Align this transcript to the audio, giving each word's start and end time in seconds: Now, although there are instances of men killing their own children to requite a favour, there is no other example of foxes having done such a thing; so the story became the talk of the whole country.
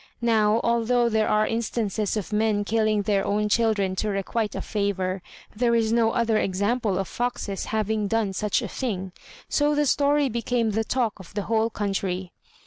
Now, 0.23 0.59
although 0.63 1.09
there 1.09 1.27
are 1.29 1.45
instances 1.45 2.17
of 2.17 2.33
men 2.33 2.63
killing 2.63 3.03
their 3.03 3.23
own 3.23 3.49
children 3.49 3.95
to 3.97 4.09
requite 4.09 4.55
a 4.55 4.61
favour, 4.63 5.21
there 5.55 5.75
is 5.75 5.93
no 5.93 6.09
other 6.09 6.39
example 6.39 6.97
of 6.97 7.07
foxes 7.07 7.65
having 7.65 8.07
done 8.07 8.33
such 8.33 8.63
a 8.63 8.67
thing; 8.67 9.11
so 9.47 9.75
the 9.75 9.85
story 9.85 10.27
became 10.27 10.71
the 10.71 10.83
talk 10.83 11.19
of 11.19 11.35
the 11.35 11.43
whole 11.43 11.69
country. 11.69 12.31